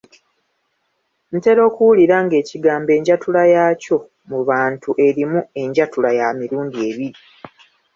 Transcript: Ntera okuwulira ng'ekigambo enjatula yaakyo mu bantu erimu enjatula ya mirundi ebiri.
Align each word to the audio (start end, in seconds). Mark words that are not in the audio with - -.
Ntera 1.37 1.61
okuwulira 1.69 2.15
ng'ekigambo 2.25 2.89
enjatula 2.97 3.41
yaakyo 3.53 3.97
mu 4.29 4.39
bantu 4.49 4.89
erimu 5.07 5.39
enjatula 5.61 6.09
ya 6.19 6.27
mirundi 6.39 6.77
ebiri. 6.89 7.09